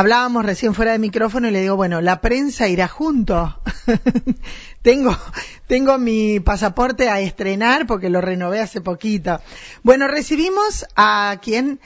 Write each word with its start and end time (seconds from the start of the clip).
hablábamos 0.00 0.46
recién 0.46 0.72
fuera 0.72 0.92
de 0.92 0.98
micrófono 0.98 1.48
y 1.48 1.50
le 1.50 1.60
digo, 1.60 1.76
bueno, 1.76 2.00
la 2.00 2.22
prensa 2.22 2.68
irá 2.68 2.88
junto. 2.88 3.60
tengo, 4.82 5.14
tengo 5.66 5.98
mi 5.98 6.40
pasaporte 6.40 7.10
a 7.10 7.20
estrenar 7.20 7.86
porque 7.86 8.08
lo 8.08 8.22
renové 8.22 8.60
hace 8.60 8.80
poquito. 8.80 9.40
Bueno, 9.82 10.08
recibimos 10.08 10.86
a 10.96 11.36
quien, 11.42 11.80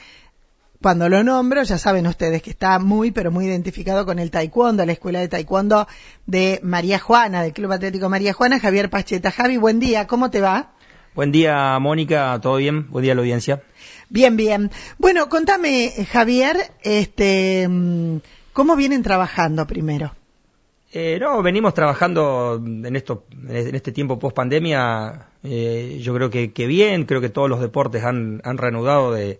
cuando 0.81 1.09
lo 1.09 1.23
nombro, 1.25 1.63
ya 1.63 1.77
saben 1.77 2.07
ustedes 2.07 2.41
que 2.41 2.51
está 2.51 2.79
muy, 2.79 3.11
pero 3.11 3.31
muy 3.31 3.47
identificado 3.47 4.05
con 4.05 4.17
el 4.17 4.31
taekwondo, 4.31 4.85
la 4.85 4.93
escuela 4.93 5.19
de 5.19 5.27
taekwondo 5.27 5.85
de 6.25 6.61
María 6.63 6.99
Juana, 6.99 7.43
del 7.43 7.51
Club 7.51 7.73
Atlético 7.73 8.07
María 8.07 8.31
Juana, 8.31 8.61
Javier 8.61 8.89
Pacheta. 8.89 9.29
Javi, 9.29 9.57
buen 9.57 9.79
día, 9.79 10.07
¿cómo 10.07 10.29
te 10.31 10.39
va? 10.39 10.74
Buen 11.15 11.31
día, 11.31 11.79
Mónica, 11.79 12.37
¿todo 12.41 12.57
bien? 12.57 12.91
Buen 12.91 13.03
día 13.03 13.13
a 13.13 13.15
la 13.15 13.21
audiencia. 13.21 13.63
Bien, 14.09 14.35
bien. 14.35 14.69
Bueno, 14.97 15.29
contame, 15.29 15.93
Javier, 16.11 16.57
este, 16.83 17.69
¿cómo 18.51 18.75
vienen 18.75 19.01
trabajando 19.01 19.65
primero? 19.65 20.11
Eh, 20.91 21.17
no, 21.19 21.41
venimos 21.41 21.73
trabajando 21.73 22.61
en 22.61 22.93
esto, 22.97 23.23
en 23.47 23.75
este 23.75 23.93
tiempo 23.93 24.19
post 24.19 24.35
pandemia. 24.35 25.27
Eh, 25.41 25.99
yo 26.01 26.13
creo 26.13 26.29
que, 26.29 26.67
bien, 26.67 27.05
creo 27.05 27.21
que 27.21 27.29
todos 27.29 27.49
los 27.49 27.61
deportes 27.61 28.03
han, 28.03 28.41
han 28.43 28.57
reanudado 28.57 29.13
de, 29.13 29.39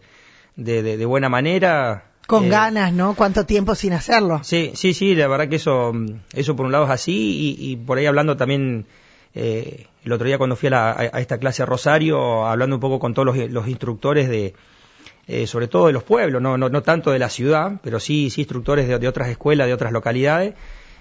de, 0.56 1.06
buena 1.06 1.28
manera. 1.28 2.06
Con 2.26 2.46
eh, 2.46 2.50
ganas, 2.50 2.94
¿no? 2.94 3.16
¿Cuánto 3.16 3.46
tiempo 3.46 3.76
sin 3.76 3.92
hacerlo? 3.92 4.40
Sí, 4.46 4.72
sí, 4.76 4.94
sí, 4.94 5.14
la 5.14 5.28
verdad 5.28 5.50
que 5.50 5.58
eso, 5.58 5.92
eso 6.34 6.56
por 6.56 6.68
un 6.68 6.72
lado 6.72 6.86
es 6.86 6.92
así 6.92 7.58
y, 7.60 7.76
por 7.76 7.98
ahí 7.98 8.06
hablando 8.06 8.38
también 8.38 8.86
eh, 9.36 9.88
el 10.04 10.12
otro 10.14 10.26
día 10.26 10.38
cuando 10.38 10.56
fui 10.56 10.70
a, 10.72 10.94
esta 11.20 11.38
clase 11.38 11.62
a 11.62 11.66
Rosario, 11.66 12.46
hablando 12.46 12.78
un 12.78 12.80
poco 12.80 13.00
con 13.00 13.14
todos 13.14 13.36
los, 13.36 13.68
instructores 13.68 14.30
de, 14.30 14.54
eh, 15.28 15.46
sobre 15.46 15.68
todo 15.68 15.88
de 15.88 15.94
los 15.94 16.04
pueblos, 16.04 16.42
no, 16.42 16.58
no, 16.58 16.70
no, 16.70 16.82
tanto 16.84 17.12
de 17.12 17.20
la 17.20 17.30
ciudad, 17.30 17.74
pero 17.84 18.00
sí, 18.00 18.30
sí 18.30 18.42
instructores 18.42 18.88
de, 18.88 19.08
otras 19.08 19.28
escuelas, 19.28 19.68
de 19.68 19.74
otras 19.74 19.92
localidades 19.92 20.54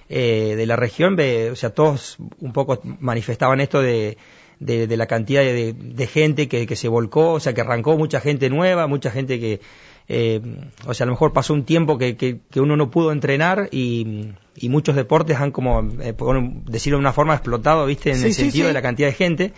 eh, 0.09 0.55
de 0.57 0.67
la 0.67 0.75
región, 0.75 1.17
o 1.53 1.57
sea, 1.57 1.71
todos 1.71 2.17
un 2.41 2.53
poco 2.53 2.81
manifestaban 2.99 3.61
esto 3.61 3.81
de, 3.81 4.19
de, 4.59 4.97
la 4.97 5.07
cantidad 5.07 5.43
de, 5.43 6.07
gente 6.07 6.49
que, 6.49 6.77
se 6.77 6.89
volcó, 6.89 7.33
o 7.33 7.41
sea, 7.41 7.53
que 7.53 7.61
arrancó 7.61 7.97
mucha 7.97 8.21
gente 8.21 8.51
nueva, 8.51 8.87
mucha 8.87 9.11
gente 9.11 9.39
que, 9.39 9.61
eh, 10.09 10.41
o 10.87 10.95
sea, 10.95 11.05
a 11.05 11.07
lo 11.07 11.13
mejor 11.13 11.33
pasó 11.33 11.55
un 11.55 11.65
tiempo 11.65 11.97
que, 11.97 12.17
que, 12.17 12.61
uno 12.61 12.77
no 12.77 12.91
pudo 12.91 13.11
entrenar 13.11 13.69
y, 13.73 14.33
y 14.57 14.69
muchos 14.69 14.97
deportes 14.97 15.39
han 15.39 15.51
como, 15.51 15.89
eh, 16.01 16.13
por 16.13 16.43
decirlo 16.65 16.99
de 16.99 17.01
una 17.01 17.13
forma, 17.13 17.35
explotado, 17.35 17.87
¿viste? 17.87 18.13
En 18.13 18.23
el 18.23 18.35
sentido 18.35 18.67
de 18.69 18.75
la 18.75 18.83
cantidad 18.83 19.09
de 19.09 19.15
gente. 19.15 19.53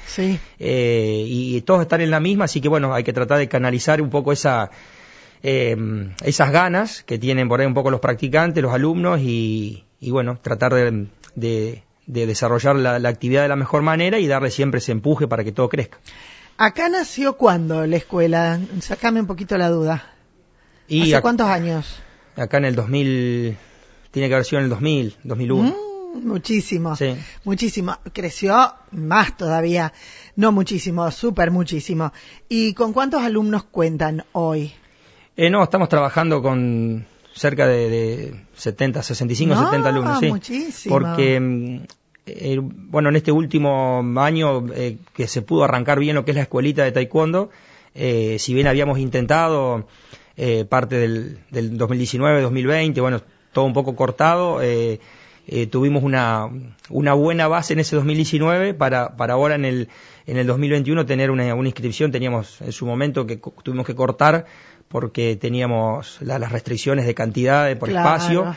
Eh, 0.59 1.25
y, 1.27 1.61
todos 1.63 1.83
están 1.83 2.01
en 2.01 2.11
la 2.11 2.21
misma, 2.21 2.45
así 2.45 2.61
que 2.61 2.69
bueno, 2.69 2.95
hay 2.95 3.03
que 3.03 3.13
tratar 3.13 3.39
de 3.39 3.49
canalizar 3.49 4.01
un 4.01 4.11
poco 4.11 4.33
esa, 4.33 4.71
eh, 5.43 5.77
esas 6.23 6.53
ganas 6.53 7.03
que 7.03 7.19
tienen 7.19 7.49
por 7.49 7.61
ahí 7.61 7.67
un 7.67 7.75
poco 7.75 7.91
los 7.91 8.01
practicantes, 8.01 8.63
los 8.63 8.73
alumnos 8.73 9.21
y, 9.21 9.85
y 10.01 10.11
bueno, 10.11 10.39
tratar 10.41 10.75
de, 10.75 11.09
de, 11.35 11.83
desarrollar 12.07 12.77
la, 12.77 13.01
la 13.01 13.09
actividad 13.09 13.43
de 13.43 13.49
la 13.49 13.57
mejor 13.57 13.83
manera 13.83 14.21
y 14.21 14.29
darle 14.29 14.51
siempre 14.51 14.79
ese 14.79 14.93
empuje 14.93 15.27
para 15.27 15.43
que 15.43 15.51
todo 15.51 15.69
crezca. 15.69 15.99
¿Acá 16.57 16.89
nació 16.89 17.37
cuándo 17.37 17.87
la 17.87 17.97
escuela? 17.97 18.59
Sácame 18.81 19.21
un 19.21 19.27
poquito 19.27 19.59
la 19.59 19.69
duda. 19.69 20.16
Y 20.89 21.13
¿Hace 21.13 21.23
cuántos 21.23 21.49
años? 21.49 21.87
Acá 22.37 22.59
en 22.59 22.67
el 22.67 22.75
2000, 22.75 23.57
tiene 24.11 24.29
que 24.29 24.35
haber 24.35 24.45
sido 24.45 24.59
en 24.59 24.65
el 24.65 24.71
2000, 24.71 25.17
2001. 25.25 25.77
Mm, 26.15 26.27
muchísimo, 26.27 26.97
sí. 26.97 27.17
muchísimo. 27.45 27.97
Creció 28.13 28.75
más 28.93 29.37
todavía, 29.37 29.93
no 30.37 30.53
muchísimo, 30.53 31.11
súper 31.11 31.51
muchísimo. 31.51 32.13
¿Y 32.49 32.75
con 32.75 32.93
cuántos 32.93 33.23
alumnos 33.23 33.65
cuentan 33.65 34.25
hoy? 34.33 34.73
Eh, 35.37 35.51
no, 35.51 35.63
estamos 35.63 35.89
trabajando 35.89 36.43
con 36.43 37.07
cerca 37.35 37.67
de, 37.67 38.35
70, 38.55 39.03
65, 39.03 39.55
70 39.57 39.89
alumnos, 39.89 40.21
sí. 40.21 40.27
Muchísimo. 40.29 40.95
Porque, 40.95 41.39
mm, 41.39 41.85
eh, 42.27 42.59
bueno, 42.61 43.11
en 43.11 43.17
este 43.17 43.33
último 43.33 44.03
año 44.17 44.67
eh, 44.75 44.99
que 45.15 45.29
se 45.29 45.43
pudo 45.43 45.65
arrancar 45.65 45.99
bien 46.01 46.17
lo 46.17 46.25
que 46.25 46.31
es 46.31 46.37
la 46.37 46.43
escuelita 46.43 46.85
de 46.85 46.93
taekwondo, 46.93 47.51
eh, 47.95 48.37
si 48.39 48.55
bien 48.55 48.67
habíamos 48.67 48.99
intentado 48.99 49.87
eh, 50.37 50.65
parte 50.65 50.97
del, 50.97 51.39
del 51.51 51.79
2019, 51.79 52.43
2020, 52.43 53.01
bueno, 53.01 53.23
todo 53.53 53.65
un 53.65 53.73
poco 53.73 53.97
cortado. 53.97 54.61
Eh, 54.63 55.01
eh, 55.49 55.67
tuvimos 55.69 56.03
una, 56.03 56.51
una 56.91 57.15
buena 57.15 57.47
base 57.47 57.73
en 57.73 57.79
ese 57.79 57.95
2019 57.97 58.75
para, 58.75 59.17
para 59.17 59.35
ahora 59.35 59.55
en 59.55 59.65
el, 59.65 59.89
en 60.27 60.39
el 60.39 60.47
2021 60.47 61.07
tener 61.07 61.31
una, 61.31 61.55
una 61.55 61.69
inscripción. 61.69 62.11
Teníamos 62.11 62.61
en 62.61 62.73
su 62.73 62.85
momento 62.85 63.27
que 63.27 63.41
tuvimos 63.63 63.87
que 63.87 63.95
cortar 63.95 64.47
porque 64.89 65.37
teníamos 65.37 66.19
las 66.21 66.53
restricciones 66.53 67.07
de 67.07 67.15
cantidad, 67.15 67.67
de 67.67 67.77
por 67.77 67.91
espacio. 67.91 68.55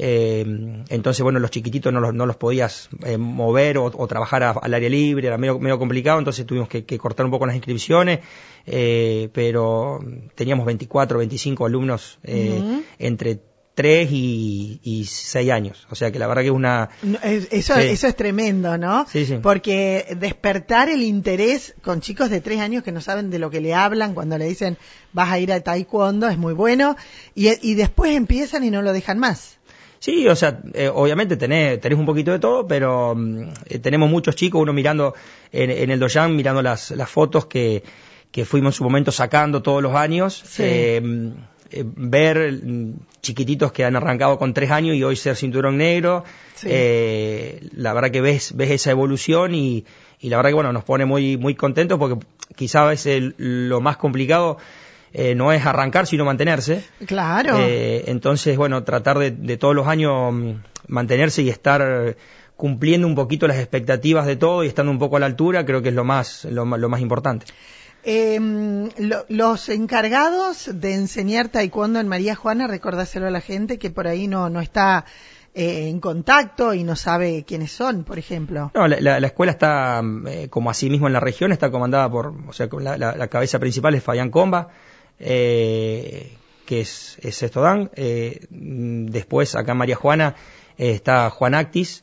Eh, 0.00 0.84
entonces, 0.90 1.22
bueno, 1.24 1.40
los 1.40 1.50
chiquititos 1.50 1.92
no 1.92 1.98
los, 1.98 2.14
no 2.14 2.24
los 2.24 2.36
podías 2.36 2.88
eh, 3.04 3.18
mover 3.18 3.78
o, 3.78 4.06
trabajar 4.06 4.44
al 4.44 4.74
aire 4.74 4.88
libre, 4.88 5.26
era 5.26 5.38
medio, 5.38 5.58
medio 5.58 5.76
complicado, 5.76 6.20
entonces 6.20 6.46
tuvimos 6.46 6.68
que, 6.68 6.84
cortar 6.98 7.26
un 7.26 7.32
poco 7.32 7.46
las 7.46 7.56
inscripciones, 7.56 8.20
eh, 8.64 9.28
pero 9.32 9.98
teníamos 10.36 10.66
24, 10.66 11.18
25 11.18 11.66
alumnos 11.66 12.20
entre 12.22 13.40
3 13.74 14.08
y, 14.12 14.80
y 14.82 15.04
6 15.04 15.50
años. 15.50 15.86
O 15.90 15.96
sea 15.96 16.12
que 16.12 16.20
la 16.20 16.28
verdad 16.28 16.42
que 16.42 16.48
es 16.48 16.54
una... 16.54 16.90
Eso, 17.22 17.74
eso 17.76 18.06
es 18.06 18.16
tremendo, 18.16 18.78
¿no? 18.78 19.06
Sí, 19.08 19.26
sí. 19.26 19.38
Porque 19.42 20.16
despertar 20.18 20.88
el 20.88 21.02
interés 21.02 21.74
con 21.82 22.00
chicos 22.00 22.30
de 22.30 22.40
3 22.40 22.60
años 22.60 22.84
que 22.84 22.92
no 22.92 23.00
saben 23.00 23.30
de 23.30 23.38
lo 23.38 23.50
que 23.50 23.60
le 23.60 23.74
hablan 23.74 24.14
cuando 24.14 24.38
le 24.38 24.46
dicen 24.46 24.78
vas 25.12 25.30
a 25.30 25.38
ir 25.38 25.52
a 25.52 25.60
taekwondo 25.60 26.28
es 26.28 26.38
muy 26.38 26.54
bueno 26.54 26.96
y, 27.34 27.50
y 27.68 27.74
después 27.74 28.16
empiezan 28.16 28.62
y 28.64 28.70
no 28.70 28.82
lo 28.82 28.92
dejan 28.92 29.18
más. 29.18 29.57
Sí, 30.00 30.28
o 30.28 30.36
sea, 30.36 30.60
eh, 30.74 30.90
obviamente 30.92 31.36
tenés, 31.36 31.80
tenés 31.80 31.98
un 31.98 32.06
poquito 32.06 32.30
de 32.30 32.38
todo, 32.38 32.66
pero 32.66 33.14
mm, 33.16 33.42
eh, 33.66 33.78
tenemos 33.80 34.08
muchos 34.08 34.36
chicos, 34.36 34.62
uno 34.62 34.72
mirando 34.72 35.14
en, 35.50 35.90
el 35.90 35.98
Doyan, 35.98 36.36
mirando 36.36 36.62
las, 36.62 36.92
las 36.92 37.10
fotos 37.10 37.46
que, 37.46 37.82
que 38.30 38.44
fuimos 38.44 38.74
en 38.74 38.76
su 38.78 38.84
momento 38.84 39.10
sacando 39.10 39.62
todos 39.62 39.82
los 39.82 39.94
años. 39.94 40.44
Eh, 40.58 41.00
mm, 41.02 41.30
ver 41.96 42.52
mm, 42.52 42.94
chiquititos 43.20 43.72
que 43.72 43.84
han 43.84 43.96
arrancado 43.96 44.38
con 44.38 44.54
tres 44.54 44.70
años 44.70 44.96
y 44.96 45.04
hoy 45.04 45.16
ser 45.16 45.36
cinturón 45.36 45.76
negro, 45.76 46.24
la 46.62 47.92
verdad 47.92 48.10
que 48.10 48.22
ves, 48.22 48.56
ves 48.56 48.70
esa 48.70 48.90
evolución 48.90 49.54
y, 49.54 49.84
y 50.20 50.30
la 50.30 50.36
verdad 50.38 50.50
que 50.50 50.54
bueno, 50.54 50.72
nos 50.72 50.84
pone 50.84 51.04
muy, 51.04 51.36
muy 51.36 51.54
contentos 51.54 51.98
porque 51.98 52.24
quizá 52.56 52.84
a 52.84 52.86
veces 52.86 53.34
lo 53.36 53.80
más 53.80 53.96
complicado 53.96 54.58
eh, 55.12 55.34
no 55.34 55.52
es 55.52 55.64
arrancar, 55.64 56.06
sino 56.06 56.24
mantenerse. 56.24 56.84
Claro. 57.06 57.58
Eh, 57.58 58.04
entonces, 58.06 58.56
bueno, 58.56 58.84
tratar 58.84 59.18
de, 59.18 59.56
todos 59.56 59.74
los 59.74 59.86
años 59.86 60.32
mm, 60.32 60.52
mantenerse 60.88 61.42
y 61.42 61.48
estar 61.48 62.16
cumpliendo 62.58 63.06
un 63.06 63.14
poquito 63.14 63.46
las 63.46 63.58
expectativas 63.58 64.26
de 64.26 64.34
todo 64.34 64.64
y 64.64 64.66
estando 64.66 64.90
un 64.90 64.98
poco 64.98 65.16
a 65.16 65.20
la 65.20 65.26
altura, 65.26 65.64
creo 65.64 65.80
que 65.80 65.90
es 65.90 65.94
lo 65.94 66.04
más, 66.04 66.44
lo, 66.44 66.66
más 66.66 67.00
importante. 67.00 67.46
Em, 68.02 68.88
los 69.28 69.68
encargados 69.68 70.68
de 70.74 70.94
enseñar 70.94 71.48
taekwondo 71.50 72.00
en 72.00 72.08
María 72.08 72.34
Juana, 72.34 72.66
recordárselo 72.66 73.28
a 73.28 73.30
la 73.30 73.40
gente 73.40 73.78
que 73.78 73.90
por 73.90 74.08
ahí 74.08 74.26
no, 74.26 74.50
no 74.50 74.60
está 74.60 75.04
eh, 75.54 75.88
en 75.88 76.00
contacto 76.00 76.74
y 76.74 76.82
no 76.82 76.96
sabe 76.96 77.44
quiénes 77.46 77.70
son, 77.70 78.02
por 78.02 78.18
ejemplo. 78.18 78.72
No, 78.74 78.88
la, 78.88 79.18
escuela 79.18 79.52
está, 79.52 80.02
como 80.50 80.70
así 80.70 80.90
mismo 80.90 81.06
en 81.06 81.12
la 81.12 81.20
región, 81.20 81.52
está 81.52 81.70
comandada 81.70 82.10
por, 82.10 82.34
o 82.48 82.52
sea, 82.52 82.68
la, 82.80 82.96
la 82.96 83.28
cabeza 83.28 83.60
principal 83.60 83.94
es 83.94 84.02
Fabián 84.02 84.30
Comba, 84.30 84.68
eh, 85.18 86.36
que 86.66 86.80
es, 86.80 87.18
es 87.22 87.42
Estodán. 87.42 87.90
Eh, 87.94 88.46
después, 88.50 89.54
acá 89.54 89.72
en 89.72 89.78
María 89.78 89.96
Juana, 89.96 90.34
eh, 90.76 90.90
está 90.92 91.30
Juan 91.30 91.54
Actis, 91.54 92.02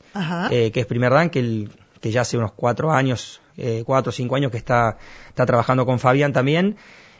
eh, 0.50 0.70
que 0.72 0.80
es 0.80 0.86
primer 0.86 1.12
dan, 1.12 1.30
que, 1.30 1.38
el, 1.38 1.70
que 2.00 2.10
ya 2.10 2.22
hace 2.22 2.36
unos 2.36 2.52
cuatro 2.52 2.92
años, 2.92 3.40
eh, 3.56 3.82
cuatro 3.86 4.10
o 4.10 4.12
cinco 4.12 4.36
años 4.36 4.50
que 4.50 4.58
está, 4.58 4.98
está 5.28 5.46
trabajando 5.46 5.86
con 5.86 5.98
Fabián 5.98 6.32
también. 6.32 6.76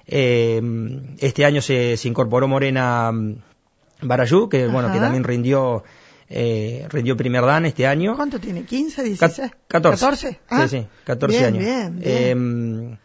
este 0.06 1.44
año 1.44 1.62
se, 1.62 1.96
se, 1.96 2.08
incorporó 2.08 2.46
Morena 2.48 3.10
mm, 3.12 3.42
Barayú, 4.02 4.48
que 4.48 4.66
bueno, 4.66 4.92
que 4.92 5.00
también 5.00 5.24
rindió 5.24 5.82
eh, 6.28 6.86
rindió 6.90 7.16
primer 7.16 7.44
dan 7.44 7.66
este 7.66 7.86
año. 7.86 8.16
¿Cuánto 8.16 8.40
tiene? 8.40 8.66
¿15, 8.66 9.02
16? 9.02 9.18
14. 9.18 9.50
14. 9.68 10.40
Ah, 10.48 10.66
sí, 10.68 10.80
sí, 10.80 10.86
14 11.04 11.38
bien, 11.38 11.46
años. 11.46 11.64
Bien, 11.64 11.98
bien. 12.00 12.98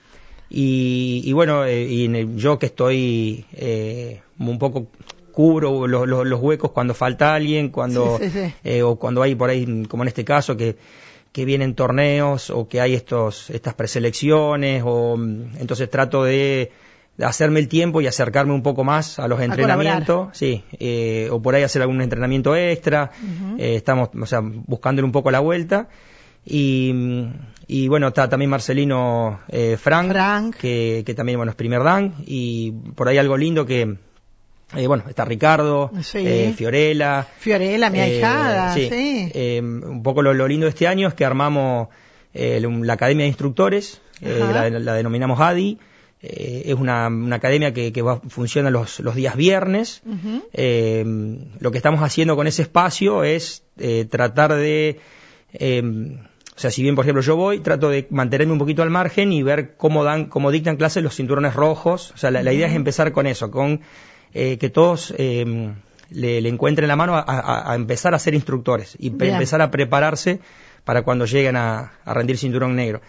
Y, 0.54 1.22
y 1.24 1.32
bueno, 1.32 1.64
eh, 1.64 1.84
y 1.84 2.36
yo 2.36 2.60
que 2.60 2.66
estoy 2.66 3.46
eh, 3.54 4.22
un 4.38 4.60
poco 4.60 4.88
cubro 5.32 5.88
los, 5.88 6.06
los, 6.08 6.42
huecos 6.42 6.72
cuando 6.72 6.94
falta 6.94 7.34
alguien, 7.34 7.70
cuando 7.70 8.20
eh, 8.66 8.84
o 8.84 8.98
cuando 8.98 9.22
hay 9.24 9.34
por 9.34 9.50
ahí, 9.50 9.86
como 9.88 10.04
en 10.04 10.10
este 10.10 10.26
caso, 10.26 10.58
que, 10.58 10.76
que 11.32 11.46
vienen 11.46 11.74
torneos 11.74 12.50
o 12.50 12.68
que 12.68 12.82
hay 12.82 12.96
estos 12.96 13.50
estas 13.50 13.76
preselecciones 13.76 14.84
o 14.86 15.16
entonces 15.16 15.90
trato 15.90 16.26
de, 16.26 16.72
hacerme 17.24 17.60
el 17.62 17.68
tiempo 17.68 18.02
y 18.02 18.08
acercarme 18.08 18.54
un 18.54 18.64
poco 18.64 18.84
más 18.84 19.20
a 19.20 19.28
los 19.28 19.40
entrenamientos, 19.42 20.30
sí, 20.34 20.64
eh, 20.80 21.30
o 21.32 21.42
por 21.42 21.56
ahí 21.56 21.64
hacer 21.64 21.82
algún 21.82 22.02
entrenamiento 22.02 22.56
extra, 22.56 23.12
eh, 23.58 23.76
estamos, 23.76 24.10
o 24.20 24.26
sea, 24.26 24.42
buscándole 24.42 25.06
un 25.06 25.12
poco 25.12 25.32
la 25.32 25.40
vuelta 25.40 25.88
y, 26.46 26.94
y 27.68 27.88
bueno, 27.88 28.08
está 28.10 28.28
también 28.30 28.50
Marcelino 28.50 29.40
eh, 29.48 29.78
Frank, 29.80 30.56
Que, 30.56 31.04
que, 31.06 31.14
también 31.14 31.38
bueno, 31.38 31.52
es 31.52 31.56
primer 31.56 31.84
dan. 31.84 32.16
Y 32.26 32.72
por 32.96 33.08
ahí 33.08 33.18
algo 33.18 33.38
lindo 33.38 33.66
que, 33.66 33.96
Eh, 34.76 34.88
bueno, 34.88 35.04
está 35.10 35.26
Ricardo, 35.26 35.92
Sí. 36.02 36.20
eh, 36.26 36.54
Fiorella. 36.56 37.28
Fiorella, 37.40 37.90
mi 37.90 38.00
eh, 38.00 38.02
ahijada, 38.04 38.74
sí. 38.74 38.88
sí. 38.90 39.32
Eh, 39.34 39.60
un 39.62 40.02
poco 40.02 40.22
lo, 40.22 40.34
lo 40.34 40.48
lindo 40.48 40.66
de 40.66 40.70
este 40.70 40.88
año 40.88 41.08
es 41.10 41.14
que 41.14 41.26
armamos 41.26 41.90
la 42.34 42.94
Academia 42.94 43.24
de 43.24 43.28
Instructores, 43.28 44.02
la, 44.22 44.70
la 44.70 44.94
denominamos 44.94 45.40
ADI. 45.42 45.78
Eh, 46.24 46.64
es 46.68 46.76
una, 46.76 47.08
una 47.08 47.38
academia 47.38 47.74
que, 47.74 47.92
que 47.92 48.02
va, 48.04 48.22
funciona 48.30 48.70
los, 48.70 49.00
los 49.00 49.16
días 49.16 49.36
viernes. 49.36 50.02
Eh, 50.54 51.04
lo 51.60 51.72
que 51.72 51.78
estamos 51.78 52.02
haciendo 52.02 52.36
con 52.36 52.46
ese 52.48 52.62
espacio 52.62 53.24
es 53.24 53.64
eh, 53.78 54.06
tratar 54.10 54.54
de, 54.54 55.00
eh, 55.54 55.82
o 56.62 56.70
sea, 56.70 56.70
si 56.72 56.84
bien 56.84 56.96
por 56.96 57.06
ejemplo 57.06 57.24
yo 57.24 57.36
voy, 57.36 57.60
trato 57.60 57.90
de 57.90 58.06
mantenerme 58.12 58.54
un 58.54 58.60
poquito 58.60 58.84
al 58.84 58.92
margen 58.92 59.34
y 59.34 59.42
ver 59.42 59.74
cómo 59.78 60.04
dan, 60.04 60.26
cómo 60.26 60.52
dictan 60.52 60.78
clases 60.78 61.02
los 61.04 61.16
cinturones 61.16 61.56
rojos. 61.56 62.12
O 62.14 62.18
sea, 62.18 62.30
la, 62.30 62.44
la 62.44 62.54
idea 62.54 62.68
es 62.68 62.76
empezar 62.76 63.12
con 63.12 63.26
eso, 63.26 63.50
con 63.50 63.82
eh, 64.34 64.58
que 64.60 64.70
todos 64.70 65.12
eh, 65.18 65.74
le, 66.12 66.40
le 66.42 66.50
encuentren 66.50 66.88
la 66.88 66.96
mano 66.96 67.16
a, 67.16 67.22
a- 67.28 67.72
a 67.72 67.76
empezar 67.76 68.14
a 68.14 68.20
ser 68.20 68.36
instructores 68.36 68.96
y 69.00 69.10
pe- 69.10 69.26
empezar 69.34 69.62
a 69.64 69.72
prepararse 69.72 70.40
para 70.84 71.02
cuando 71.02 71.26
lleguen 71.26 71.56
a, 71.56 71.94
a 72.06 72.14
rendir 72.14 72.38
cinturón 72.38 72.76
negro. 72.76 73.02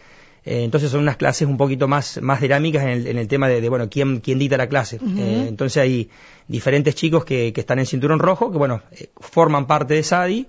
Eh, 0.44 0.64
entonces 0.64 0.90
son 0.90 1.00
unas 1.02 1.16
clases 1.18 1.46
un 1.46 1.56
poquito 1.56 1.86
más, 1.88 2.20
más 2.22 2.40
dinámicas 2.40 2.82
en 2.82 2.88
el, 2.88 3.06
en 3.06 3.18
el 3.18 3.28
tema 3.28 3.48
de, 3.48 3.60
de, 3.60 3.68
bueno, 3.68 3.88
quién, 3.90 4.20
quién 4.20 4.38
dicta 4.38 4.56
la 4.56 4.68
clase. 4.68 4.96
Eh, 4.96 5.44
entonces 5.48 5.76
hay 5.82 6.10
diferentes 6.48 6.94
chicos 6.94 7.24
que, 7.24 7.52
que 7.52 7.60
están 7.60 7.78
en 7.78 7.86
cinturón 7.86 8.18
rojo, 8.18 8.50
que 8.50 8.58
bueno, 8.58 8.82
forman 9.20 9.66
parte 9.66 9.94
de 9.94 10.02
SADI 10.02 10.48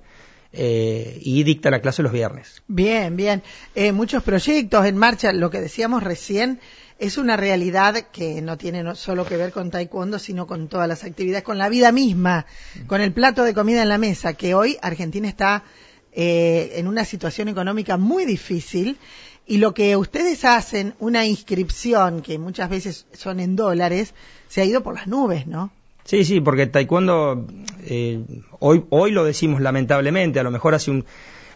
eh, 0.53 1.17
y 1.21 1.44
dictan 1.44 1.71
la 1.71 1.81
clase 1.81 2.03
los 2.03 2.11
viernes. 2.11 2.61
Bien, 2.67 3.15
bien. 3.15 3.41
Eh, 3.73 3.91
muchos 3.91 4.21
proyectos 4.21 4.85
en 4.85 4.95
marcha, 4.95 5.33
lo 5.33 5.50
que 5.50 5.59
decíamos 5.59 6.03
recién, 6.03 6.59
es 7.00 7.17
una 7.17 7.35
realidad 7.35 8.07
que 8.11 8.41
no 8.41 8.57
tiene 8.57 8.95
solo 8.95 9.25
que 9.25 9.35
ver 9.35 9.51
con 9.51 9.71
taekwondo, 9.71 10.19
sino 10.19 10.45
con 10.45 10.67
todas 10.67 10.88
las 10.88 11.03
actividades, 11.03 11.44
con 11.44 11.57
la 11.57 11.69
vida 11.69 11.91
misma, 11.91 12.45
con 12.85 13.01
el 13.01 13.11
plato 13.11 13.44
de 13.44 13.55
comida 13.55 13.81
en 13.81 13.89
la 13.89 13.97
mesa, 13.97 14.33
que 14.33 14.53
hoy 14.53 14.77
Argentina 14.81 15.27
está 15.27 15.63
eh, 16.11 16.73
en 16.75 16.88
una 16.88 17.03
situación 17.03 17.47
económica 17.47 17.97
muy 17.97 18.25
difícil 18.25 18.99
y 19.47 19.57
lo 19.57 19.73
que 19.73 19.97
ustedes 19.97 20.45
hacen, 20.45 20.94
una 20.99 21.25
inscripción, 21.25 22.21
que 22.21 22.38
muchas 22.38 22.69
veces 22.69 23.07
son 23.11 23.39
en 23.39 23.56
dólares, 23.56 24.13
se 24.47 24.61
ha 24.61 24.65
ido 24.65 24.83
por 24.83 24.94
las 24.94 25.07
nubes, 25.07 25.47
¿no? 25.47 25.73
Sí, 26.05 26.25
sí, 26.25 26.41
porque 26.41 26.67
taekwondo 26.67 27.47
eh, 27.85 28.21
hoy 28.59 28.83
hoy 28.89 29.11
lo 29.11 29.23
decimos 29.23 29.61
lamentablemente, 29.61 30.39
a 30.39 30.44
lo 30.44 30.51
mejor 30.51 30.73
hace 30.75 30.91
un 30.91 31.05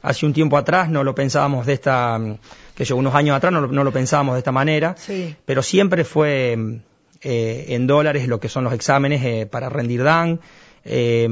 hace 0.02 0.26
un 0.26 0.34
tiempo 0.34 0.58
atrás 0.58 0.90
no 0.90 1.04
lo 1.04 1.14
pensábamos 1.16 1.66
de 1.66 1.74
esta 1.74 2.18
mm, 2.18 2.38
que 2.76 2.86
yo 2.86 2.96
unos 2.96 3.14
años 3.16 3.36
atrás 3.36 3.52
no, 3.52 3.62
lo- 3.62 3.68
no 3.72 3.84
lo 3.84 3.92
pensábamos 3.92 4.36
de 4.36 4.40
esta 4.40 4.52
manera, 4.52 4.96
Sí. 4.98 5.36
pero 5.46 5.62
siempre 5.64 6.04
fue 6.06 6.56
mm, 6.56 6.76
eh, 7.22 7.66
en 7.70 7.88
dólares 7.88 8.28
lo 8.28 8.40
que 8.40 8.48
son 8.48 8.64
los 8.64 8.74
exámenes 8.74 9.24
eh, 9.26 9.48
para 9.48 9.70
rendir 9.70 10.04
dan, 10.04 10.40
eh, 10.86 11.28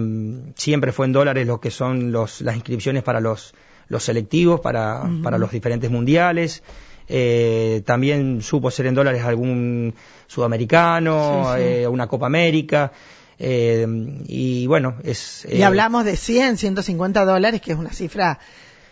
siempre 0.55 0.91
fue 0.91 1.05
en 1.05 1.13
dólares 1.13 1.47
lo 1.47 1.61
que 1.61 1.71
son 1.71 2.11
los 2.11 2.41
las 2.41 2.55
inscripciones 2.55 3.03
para 3.03 3.19
los 3.21 3.53
los 3.87 4.03
selectivos 4.03 4.59
para 4.59 5.03
para 5.23 5.37
los 5.37 5.51
diferentes 5.51 5.89
mundiales. 5.91 6.63
Eh, 7.75 7.81
también 7.81 8.41
supo 8.41 8.71
ser 8.71 8.85
en 8.87 8.95
dólares 8.95 9.23
algún 9.23 9.93
sudamericano, 10.27 11.43
Sí, 11.55 11.61
sí. 11.61 11.67
eh, 11.67 11.87
una 11.87 12.07
Copa 12.07 12.25
América. 12.27 12.91
eh, 13.37 13.85
y 14.27 14.65
bueno, 14.67 14.95
es. 15.03 15.45
Y 15.51 15.61
eh, 15.61 15.65
hablamos 15.65 16.05
de 16.05 16.15
100, 16.15 16.57
150 16.57 17.25
dólares, 17.25 17.61
que 17.61 17.71
es 17.73 17.77
una 17.77 17.91
cifra 17.91 18.39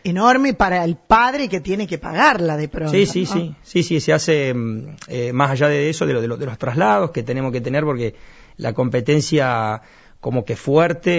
enorme 0.04 0.54
para 0.54 0.84
el 0.84 0.98
padre 0.98 1.48
que 1.48 1.62
tiene 1.62 1.88
que 1.88 1.98
pagarla 1.98 2.58
de 2.58 2.68
pronto. 2.68 2.92
Sí, 2.92 3.06
sí, 3.06 3.22
¿no? 3.24 3.34
sí, 3.34 3.56
sí, 3.64 3.84
sí, 3.84 4.00
se 4.02 4.12
hace 4.12 4.54
mm, 4.54 4.88
eh, 5.08 5.32
más 5.34 5.52
allá 5.52 5.70
de 5.70 5.90
eso, 5.90 6.06
de, 6.06 6.14
lo- 6.14 6.22
de 6.22 6.28
lo- 6.28 6.36
de 6.38 6.46
los 6.46 6.58
traslados 6.58 7.12
que 7.12 7.24
tenemos 7.24 7.54
que 7.54 7.62
tener, 7.62 7.86
porque 7.86 8.16
la 8.58 8.74
competencia 8.74 9.82
como 10.24 10.46
que 10.46 10.56
fuerte, 10.56 11.12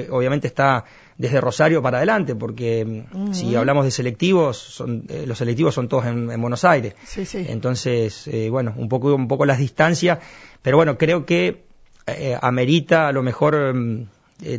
eh, 0.00 0.08
obviamente 0.10 0.46
está 0.46 0.84
desde 1.18 1.40
Rosario 1.42 1.82
para 1.82 1.98
adelante, 1.98 2.34
porque 2.34 3.04
mm, 3.12 3.32
si 3.34 3.54
hablamos 3.54 3.84
de 3.84 3.90
selectivos, 3.90 4.56
son, 4.56 5.04
eh, 5.10 5.24
los 5.26 5.36
selectivos 5.36 5.74
son 5.74 5.88
todos 5.88 6.06
en, 6.06 6.30
en 6.30 6.40
Buenos 6.40 6.64
Aires. 6.64 6.94
Sí, 7.04 7.26
sí. 7.26 7.44
Entonces, 7.46 8.26
eh, 8.28 8.48
bueno, 8.48 8.72
un 8.76 8.88
poco, 8.88 9.14
un 9.14 9.28
poco 9.28 9.44
las 9.44 9.58
distancias, 9.58 10.18
pero 10.62 10.78
bueno, 10.78 10.96
creo 10.96 11.26
que 11.26 11.64
eh, 12.06 12.36
amerita 12.40 13.08
a 13.08 13.12
lo 13.12 13.22
mejor 13.22 13.74
mm, 13.74 14.06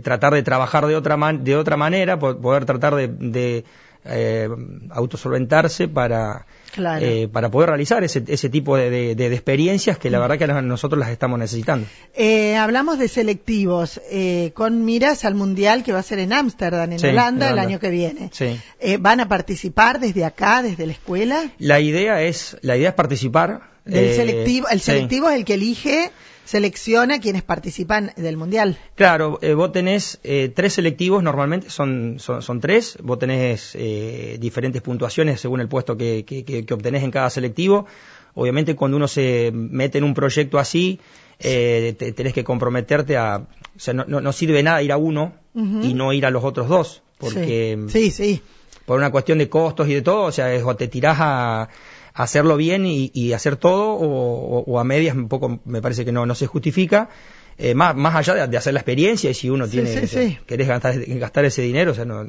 tratar 0.03 0.33
de 0.35 0.43
trabajar 0.43 0.85
de 0.85 0.95
otra 0.95 1.17
man- 1.17 1.43
de 1.43 1.55
otra 1.55 1.75
manera, 1.75 2.19
po- 2.19 2.37
poder 2.37 2.65
tratar 2.65 2.93
de, 2.93 3.07
de, 3.07 3.65
eh, 4.05 4.47
autosolventarse 4.89 5.87
para 5.87 6.45
Claro. 6.73 7.05
eh, 7.05 7.27
para 7.27 7.51
poder 7.51 7.67
realizar 7.69 8.01
ese, 8.05 8.23
ese 8.27 8.47
tipo 8.49 8.77
de, 8.77 8.89
de- 8.89 9.13
de 9.15 9.27
experiencias 9.33 9.97
que 9.97 10.09
la 10.09 10.19
verdad 10.19 10.37
que 10.37 10.47
nosotros 10.47 10.97
las 10.97 11.09
estamos 11.09 11.37
necesitando. 11.37 11.85
Eh, 12.13 12.55
hablamos 12.55 12.97
de 12.97 13.09
selectivos, 13.09 13.99
eh, 14.09 14.51
con 14.53 14.85
miras 14.85 15.25
al 15.25 15.35
Mundial 15.35 15.83
que 15.83 15.91
va 15.91 15.99
a 15.99 16.03
ser 16.03 16.19
en 16.19 16.31
Ámsterdam, 16.31 16.89
en 16.93 16.99
Sí, 16.99 17.07
Holanda, 17.07 17.49
el 17.49 17.59
año 17.59 17.77
que 17.79 17.89
viene. 17.89 18.29
Sí. 18.31 18.57
Eh, 18.79 18.95
¿Van 18.97 19.19
a 19.19 19.27
participar 19.27 19.99
desde 19.99 20.23
acá, 20.23 20.63
desde 20.63 20.85
la 20.85 20.93
escuela? 20.93 21.51
La 21.59 21.81
idea 21.81 22.21
es 22.21 22.55
la 22.61 22.77
idea 22.77 22.89
es 22.89 22.95
participar. 22.95 23.69
Del 23.83 24.05
eh, 24.05 24.15
selectivo, 24.15 24.67
el 24.69 24.79
sí. 24.79 24.85
selectivo 24.85 25.29
es 25.29 25.35
el 25.37 25.43
que 25.43 25.55
elige, 25.55 26.11
selecciona 26.51 27.19
quienes 27.19 27.43
participan 27.43 28.11
del 28.17 28.35
Mundial. 28.35 28.77
Claro, 28.95 29.39
eh, 29.41 29.53
vos 29.53 29.71
tenés 29.71 30.19
eh, 30.23 30.51
tres 30.53 30.73
selectivos, 30.73 31.23
normalmente 31.23 31.69
son, 31.69 32.15
son, 32.19 32.41
son 32.41 32.59
tres, 32.59 32.97
vos 33.01 33.17
tenés 33.19 33.71
eh, 33.75 34.37
diferentes 34.39 34.81
puntuaciones 34.81 35.39
según 35.39 35.61
el 35.61 35.69
puesto 35.69 35.95
que, 35.95 36.25
que, 36.25 36.73
obtenés 36.73 37.03
en 37.03 37.11
cada 37.11 37.29
selectivo. 37.29 37.85
Obviamente 38.33 38.75
cuando 38.75 38.97
uno 38.97 39.07
se 39.07 39.51
mete 39.53 39.97
en 39.99 40.03
un 40.03 40.13
proyecto 40.13 40.59
así, 40.59 40.99
eh, 41.39 41.95
te- 41.97 42.11
tenés 42.11 42.33
que 42.33 42.43
comprometerte 42.43 43.15
a... 43.15 43.37
O 43.37 43.79
sea, 43.79 43.93
no, 43.93 44.03
no, 44.05 44.19
no 44.19 44.31
sirve 44.33 44.61
nada 44.61 44.81
ir 44.83 44.91
a 44.91 44.97
uno 44.97 45.33
y 45.55 45.93
no 45.93 46.11
ir 46.13 46.25
a 46.25 46.29
los 46.31 46.43
otros 46.43 46.67
dos, 46.67 47.01
porque 47.17 47.77
Sí, 47.87 48.11
sí. 48.11 48.35
sí. 48.35 48.41
por 48.85 48.97
una 48.97 49.09
cuestión 49.11 49.37
de 49.37 49.47
costos 49.49 49.87
y 49.87 49.93
de 49.93 50.01
todo, 50.01 50.23
o 50.23 50.31
sea, 50.31 50.53
es, 50.53 50.63
o 50.63 50.75
te 50.75 50.87
tirás 50.87 51.17
a 51.19 51.67
hacerlo 52.13 52.57
bien 52.57 52.85
y, 52.85 53.11
y 53.13 53.33
hacer 53.33 53.55
todo, 53.55 53.93
o, 53.93 54.79
a 54.79 54.83
medias 54.83 55.15
un 55.15 55.27
poco 55.27 55.59
me 55.65 55.81
parece 55.81 56.05
que 56.05 56.11
no, 56.11 56.25
no 56.25 56.35
se 56.35 56.47
justifica, 56.47 57.09
eh, 57.57 57.73
más, 57.75 57.95
más 57.95 58.15
allá 58.15 58.33
de, 58.35 58.47
de 58.47 58.57
hacer 58.57 58.73
la 58.73 58.79
experiencia 58.79 59.29
y 59.29 59.33
si 59.33 59.49
uno 59.49 59.65
Sí, 59.65 59.71
tiene, 59.71 60.07
sí, 60.07 60.07
sí. 60.07 60.37
querés 60.45 60.67
gastar, 60.67 60.99
gastar 61.05 61.45
ese 61.45 61.61
dinero, 61.61 61.91
o 61.91 61.93
sea, 61.93 62.05
no, 62.05 62.25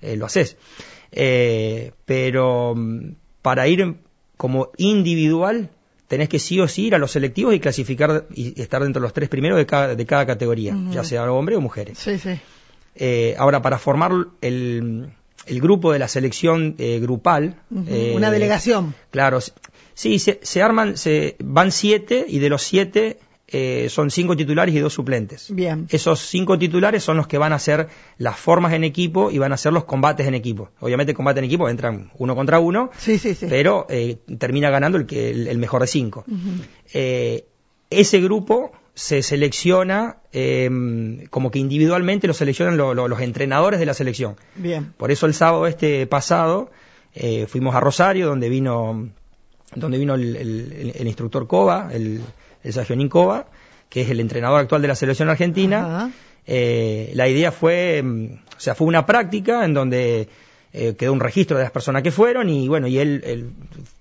eh, 0.00 0.16
lo 0.16 0.26
haces. 0.26 0.56
Eh, 1.10 1.92
pero 2.04 2.74
mm, 2.74 3.14
para 3.42 3.68
ir 3.68 3.96
como 4.36 4.70
individual, 4.78 5.70
tenés 6.08 6.28
que 6.28 6.38
sí 6.38 6.58
o 6.60 6.68
sí 6.68 6.86
ir 6.86 6.94
a 6.94 6.98
los 6.98 7.12
selectivos 7.12 7.54
y 7.54 7.60
clasificar 7.60 8.26
y 8.34 8.60
estar 8.60 8.82
dentro 8.82 9.00
de 9.00 9.04
los 9.06 9.12
tres 9.12 9.28
primeros 9.28 9.58
de 9.58 9.66
cada, 9.66 9.94
de 9.94 10.06
cada 10.06 10.26
categoría, 10.26 10.76
ya 10.90 11.04
sea 11.04 11.30
hombre 11.30 11.56
o 11.56 11.60
mujeres. 11.60 11.98
Sí, 11.98 12.18
sí. 12.18 13.34
Ahora, 13.38 13.62
para 13.62 13.78
formar 13.78 14.12
el, 14.40 15.10
el 15.46 15.60
grupo 15.60 15.92
de 15.92 15.98
la 15.98 16.08
selección 16.08 16.74
eh, 16.78 16.98
grupal. 17.00 17.56
Eh, 17.86 18.12
Una 18.16 18.30
delegación. 18.30 18.94
Claro, 19.10 19.38
sí, 19.94 20.18
se, 20.18 20.40
se 20.42 20.62
arman, 20.62 20.96
se, 20.96 21.36
van 21.40 21.72
siete 21.72 22.24
y 22.28 22.38
de 22.38 22.48
los 22.48 22.62
siete 22.62 23.18
eh, 23.54 23.88
son 23.90 24.10
cinco 24.10 24.34
titulares 24.34 24.74
y 24.74 24.78
dos 24.78 24.94
suplentes. 24.94 25.54
Bien. 25.54 25.86
Esos 25.90 26.20
cinco 26.20 26.58
titulares 26.58 27.02
son 27.04 27.18
los 27.18 27.26
que 27.26 27.36
van 27.36 27.52
a 27.52 27.56
hacer 27.56 27.88
las 28.16 28.38
formas 28.38 28.72
en 28.72 28.82
equipo 28.82 29.30
y 29.30 29.36
van 29.38 29.52
a 29.52 29.56
hacer 29.56 29.72
los 29.74 29.84
combates 29.84 30.26
en 30.26 30.34
equipo. 30.34 30.70
Obviamente, 30.80 31.12
combate 31.12 31.40
en 31.40 31.44
equipo 31.44 31.68
entran 31.68 32.10
uno 32.16 32.34
contra 32.34 32.58
uno, 32.60 32.90
Sí, 32.96 33.18
sí, 33.18 33.34
sí. 33.34 33.46
pero 33.50 33.86
eh, 33.90 34.16
termina 34.38 34.70
ganando 34.70 34.96
el, 34.96 35.04
que, 35.04 35.30
el, 35.30 35.48
el 35.48 35.58
mejor 35.58 35.82
de 35.82 35.86
cinco. 35.86 36.24
Eh, 36.94 37.44
ese 37.90 38.20
grupo 38.22 38.72
se 38.94 39.22
selecciona 39.22 40.18
eh, 40.32 40.68
como 41.30 41.50
que 41.50 41.58
individualmente 41.58 42.26
lo 42.26 42.34
seleccionan 42.34 42.76
lo- 42.76 42.92
lo- 42.94 43.08
los 43.08 43.20
entrenadores 43.20 43.80
de 43.80 43.86
la 43.86 43.94
selección. 43.94 44.36
Bien. 44.54 44.92
Por 44.96 45.10
eso 45.10 45.26
el 45.26 45.34
sábado 45.34 45.66
este 45.66 46.06
pasado 46.06 46.70
eh, 47.14 47.46
fuimos 47.46 47.74
a 47.74 47.80
Rosario, 47.80 48.26
donde 48.26 48.48
vino, 48.48 49.08
donde 49.74 49.98
vino 49.98 50.14
el, 50.14 50.36
el- 50.36 50.72
el- 50.72 50.92
el 50.94 51.06
instructor 51.06 51.46
Cova, 51.46 51.88
el, 51.92 52.20
el 52.62 52.72
Sajionín 52.72 53.08
Cova, 53.08 53.46
que 53.88 54.02
es 54.02 54.10
el 54.10 54.20
entrenador 54.20 54.60
actual 54.60 54.82
de 54.82 54.88
la 54.88 54.94
selección 54.94 55.28
argentina. 55.30 56.12
Eh, 56.46 57.12
la 57.14 57.28
idea 57.28 57.52
fue, 57.52 58.02
mm, 58.02 58.24
o 58.56 58.60
sea, 58.60 58.74
fue 58.74 58.86
una 58.86 59.06
práctica 59.06 59.64
en 59.64 59.74
donde 59.74 60.28
eh, 60.72 60.94
quedó 60.96 61.12
un 61.12 61.20
registro 61.20 61.56
de 61.58 61.62
las 61.64 61.72
personas 61.72 62.02
que 62.02 62.10
fueron 62.10 62.48
y 62.48 62.66
bueno, 62.68 62.86
y 62.86 62.98
él, 62.98 63.22
él 63.26 63.50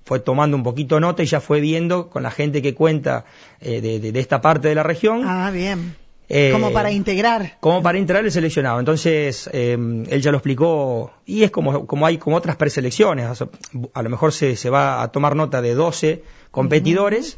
fue 0.05 0.19
tomando 0.19 0.55
un 0.57 0.63
poquito 0.63 0.99
nota 0.99 1.23
y 1.23 1.25
ya 1.25 1.39
fue 1.41 1.59
viendo 1.61 2.09
con 2.09 2.23
la 2.23 2.31
gente 2.31 2.61
que 2.61 2.73
cuenta 2.73 3.25
eh, 3.59 3.81
de, 3.81 3.99
de- 3.99 4.11
de 4.11 4.19
esta 4.19 4.41
parte 4.41 4.67
de 4.69 4.75
la 4.75 4.83
región. 4.83 5.23
Ah, 5.25 5.51
bien. 5.51 5.95
eh, 6.29 6.49
Como 6.53 6.71
para 6.71 6.91
integrar. 6.91 7.57
como 7.59 7.81
para 7.83 7.97
entrar 7.97 8.23
el 8.23 8.31
seleccionado. 8.31 8.79
Entonces, 8.79 9.49
eh, 9.53 9.73
él 10.09 10.21
ya 10.21 10.31
lo 10.31 10.37
explicó, 10.37 11.11
y 11.25 11.43
es 11.43 11.51
como, 11.51 11.85
como 11.87 12.05
hay 12.05 12.17
como 12.17 12.37
otras 12.37 12.55
preselecciones. 12.55 13.27
o 13.29 13.35
sea, 13.35 13.47
a 13.93 14.01
lo 14.01 14.09
mejor 14.09 14.31
se, 14.31 14.55
se 14.55 14.69
va 14.69 15.01
a 15.03 15.11
tomar 15.11 15.35
nota 15.35 15.61
de 15.61 15.73
12 15.73 16.23
competidores, 16.51 17.37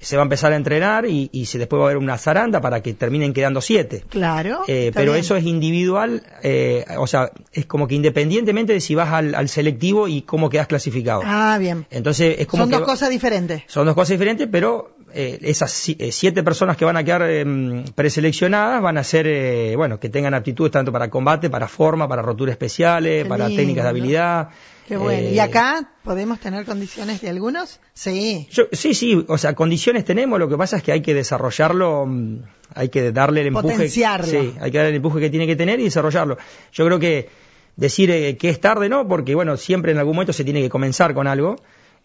se 0.00 0.16
va 0.16 0.22
a 0.22 0.24
empezar 0.24 0.52
a 0.52 0.56
entrenar 0.56 1.06
y, 1.06 1.28
y 1.32 1.46
se, 1.46 1.58
después 1.58 1.80
va 1.80 1.86
a 1.86 1.88
haber 1.88 1.96
una 1.98 2.16
zaranda 2.18 2.60
para 2.60 2.82
que 2.82 2.94
terminen 2.94 3.32
quedando 3.32 3.60
7. 3.60 4.04
Claro. 4.08 4.60
Eh, 4.68 4.92
pero 4.94 5.12
bien. 5.12 5.24
eso 5.24 5.34
es 5.36 5.44
individual, 5.44 6.22
eh, 6.42 6.84
o 6.98 7.06
sea, 7.06 7.32
es 7.52 7.66
como 7.66 7.88
que 7.88 7.96
independientemente 7.96 8.72
de 8.72 8.80
si 8.80 8.94
vas 8.94 9.12
al, 9.12 9.34
al 9.34 9.48
selectivo 9.48 10.06
y 10.06 10.22
cómo 10.22 10.50
quedas 10.50 10.68
clasificado. 10.68 11.22
Ah, 11.24 11.56
bien. 11.58 11.86
Entonces, 11.90 12.36
es 12.38 12.46
como 12.46 12.62
Son 12.64 12.70
que 12.70 12.76
dos 12.76 12.86
cosas 12.86 13.10
diferentes. 13.10 13.62
son 13.66 13.86
dos 13.86 13.94
cosas 13.94 14.10
diferentes, 14.10 14.48
pero 14.50 14.94
eh, 15.12 15.38
esas 15.42 15.72
siete 15.72 16.42
personas 16.42 16.76
que 16.76 16.84
van 16.84 16.96
a 16.96 17.02
quedar 17.02 17.22
em, 17.22 17.84
preseleccionadas 17.94 18.80
van 18.80 18.98
a 18.98 19.04
ser, 19.04 19.76
bueno, 19.76 19.98
que 19.98 20.08
tengan 20.08 20.34
aptitudes 20.34 20.70
tanto 20.70 20.92
para 20.92 21.10
combate, 21.10 21.50
para 21.50 21.66
forma, 21.66 22.08
para 22.08 22.22
roturas 22.22 22.52
especiales, 22.52 23.26
para 23.26 23.48
técnicas 23.48 23.84
de 23.84 23.90
habilidad. 23.90 24.48
Qué 24.88 24.96
bueno. 24.96 25.28
¿Y 25.28 25.38
acá 25.38 25.86
podemos 26.02 26.40
tener 26.40 26.64
condiciones 26.64 27.20
de 27.20 27.28
algunos? 27.28 27.78
Sí. 27.92 28.48
sí, 28.72 28.94
sí, 28.94 29.22
o 29.28 29.36
sea, 29.36 29.54
condiciones 29.54 30.02
tenemos, 30.06 30.38
lo 30.38 30.48
que 30.48 30.56
pasa 30.56 30.78
es 30.78 30.82
que 30.82 30.92
hay 30.92 31.02
que 31.02 31.12
desarrollarlo, 31.12 32.06
mm, 32.06 32.38
hay 32.74 32.88
que 32.88 33.12
darle 33.12 33.42
el 33.42 33.48
empuje. 33.48 33.74
Potenciarlo. 33.74 34.26
Sí, 34.26 34.54
hay 34.58 34.70
que 34.70 34.78
darle 34.78 34.90
el 34.90 34.96
empuje 34.96 35.20
que 35.20 35.28
tiene 35.28 35.46
que 35.46 35.56
tener 35.56 35.78
y 35.78 35.84
desarrollarlo. 35.84 36.38
Yo 36.72 36.86
creo 36.86 36.98
que 36.98 37.28
decir 37.76 38.10
eh, 38.10 38.38
que 38.38 38.48
es 38.48 38.60
tarde, 38.60 38.88
¿no? 38.88 39.06
Porque, 39.06 39.34
bueno, 39.34 39.58
siempre 39.58 39.92
en 39.92 39.98
algún 39.98 40.16
momento 40.16 40.32
se 40.32 40.42
tiene 40.42 40.62
que 40.62 40.70
comenzar 40.70 41.12
con 41.12 41.26
algo. 41.26 41.56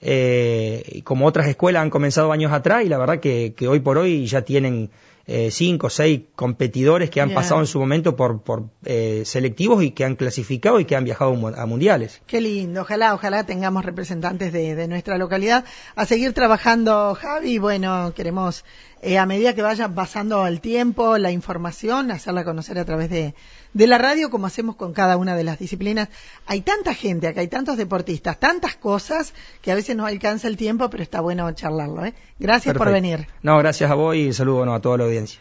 Eh, 0.01 0.99
como 1.05 1.25
otras 1.25 1.47
escuelas 1.47 1.83
han 1.83 1.89
comenzado 1.89 2.33
años 2.33 2.51
atrás 2.51 2.83
y 2.83 2.89
la 2.89 2.97
verdad 2.97 3.21
que, 3.21 3.53
que 3.55 3.69
hoy 3.69 3.79
por 3.79 3.97
hoy 3.97 4.25
ya 4.25 4.41
tienen 4.41 4.89
eh, 5.25 5.51
cinco 5.51 5.87
o 5.87 5.89
seis 5.89 6.21
competidores 6.35 7.09
que 7.09 7.21
han 7.21 7.33
pasado 7.33 7.61
en 7.61 7.67
su 7.67 7.79
momento 7.79 8.15
por, 8.15 8.41
por 8.41 8.65
eh, 8.83 9.23
selectivos 9.25 9.83
y 9.83 9.91
que 9.91 10.03
han 10.03 10.15
clasificado 10.15 10.79
y 10.79 10.85
que 10.85 10.95
han 10.95 11.03
viajado 11.05 11.33
a 11.55 11.65
mundiales. 11.65 12.21
Qué 12.27 12.41
lindo, 12.41 12.81
ojalá, 12.81 13.13
ojalá 13.13 13.45
tengamos 13.45 13.85
representantes 13.85 14.51
de, 14.51 14.75
de 14.75 14.87
nuestra 14.87 15.17
localidad 15.17 15.65
a 15.95 16.05
seguir 16.05 16.33
trabajando, 16.33 17.15
Javi. 17.15 17.57
Bueno, 17.57 18.13
queremos 18.15 18.65
eh, 19.03 19.17
a 19.17 19.25
medida 19.25 19.53
que 19.53 19.61
vaya 19.61 19.89
pasando 19.89 20.47
el 20.47 20.61
tiempo, 20.61 21.17
la 21.17 21.31
información, 21.31 22.09
hacerla 22.09 22.43
conocer 22.43 22.79
a 22.79 22.85
través 22.85 23.09
de, 23.09 23.35
de 23.73 23.87
la 23.87 23.97
radio, 23.97 24.29
como 24.29 24.47
hacemos 24.47 24.77
con 24.77 24.93
cada 24.93 25.17
una 25.17 25.35
de 25.35 25.43
las 25.43 25.59
disciplinas. 25.59 26.07
Hay 26.45 26.61
tanta 26.61 26.93
gente 26.93 27.27
acá, 27.27 27.41
hay 27.41 27.49
tantos 27.49 27.75
deportistas, 27.75 28.39
tantas 28.39 28.75
cosas 28.75 29.33
que 29.61 29.71
a 29.71 29.75
veces 29.75 29.95
no 29.95 30.05
alcanza 30.05 30.47
el 30.47 30.55
tiempo, 30.55 30.89
pero 30.89 31.03
está 31.03 31.19
bueno 31.19 31.51
charlarlo. 31.51 32.05
¿eh? 32.05 32.13
Gracias 32.39 32.75
por 32.75 32.91
venir. 32.91 33.27
No, 33.41 33.57
gracias 33.57 33.91
a 33.91 33.95
vos 33.95 34.15
y 34.15 34.31
saludo 34.31 34.73
a 34.73 34.79
toda 34.79 34.99
la 34.99 35.03
audiencia. 35.03 35.39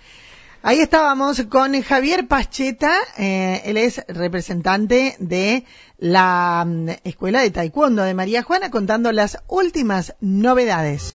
Ahí 0.65 0.79
estábamos 0.79 1.43
con 1.49 1.81
Javier 1.83 2.29
Pacheta, 2.29 2.93
eh, 3.19 3.63
él 3.65 3.77
es 3.77 4.01
representante 4.07 5.17
de 5.19 5.65
la 5.99 6.65
mm, 6.65 6.89
Escuela 7.03 7.41
de 7.41 7.51
Taekwondo 7.51 8.05
de 8.05 8.15
María 8.15 8.45
Juana, 8.45 8.71
contando 8.71 9.11
las 9.11 9.39
últimas 9.49 10.15
novedades. 10.21 11.11